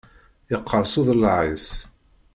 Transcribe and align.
Yeqqers 0.51 0.93
uḍellaɛ-is. 0.99 1.67